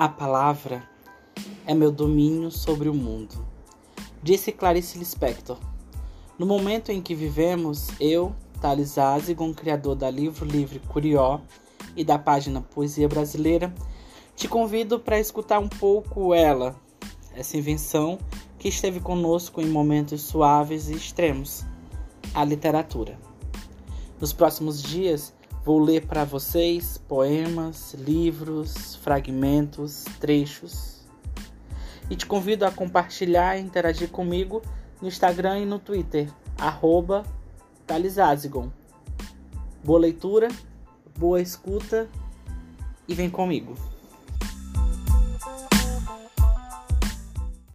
[0.00, 0.82] A palavra
[1.66, 3.46] é meu domínio sobre o mundo,
[4.22, 5.58] disse Clarice Lispector.
[6.38, 11.42] No momento em que vivemos, eu, Thales Azigon, criador da Livro Livre Curió
[11.94, 13.74] e da página Poesia Brasileira,
[14.34, 16.74] te convido para escutar um pouco ela,
[17.34, 18.18] essa invenção
[18.58, 21.66] que esteve conosco em momentos suaves e extremos,
[22.32, 23.18] a literatura.
[24.18, 31.06] Nos próximos dias, Vou ler para vocês poemas, livros, fragmentos, trechos.
[32.08, 34.62] E te convido a compartilhar e interagir comigo
[35.02, 37.24] no Instagram e no Twitter, arroba
[39.84, 40.48] Boa leitura,
[41.18, 42.08] boa escuta
[43.06, 43.74] e vem comigo.